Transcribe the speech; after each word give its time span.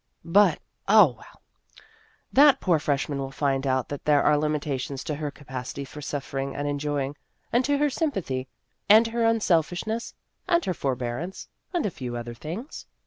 But 0.25 0.57
oh, 0.87 1.11
well, 1.19 1.43
that 2.33 2.59
poor 2.59 2.79
freshman 2.79 3.19
will 3.19 3.29
find 3.29 3.67
out 3.67 3.89
that 3.89 4.05
there 4.05 4.23
are 4.23 4.35
limitations 4.35 5.03
to 5.03 5.13
her 5.13 5.29
capacity 5.29 5.85
for 5.85 6.01
suffering 6.01 6.55
and 6.55 6.67
enjoying, 6.67 7.15
and 7.53 7.63
to 7.65 7.77
her 7.77 7.91
sympathy, 7.91 8.47
and 8.89 9.05
her 9.05 9.23
unselfishness, 9.23 10.15
and 10.47 10.65
her 10.65 10.73
forbearance, 10.73 11.49
and 11.71 11.85
a 11.85 11.91
few 11.91 12.15
other 12.17 12.33
things. 12.33 12.87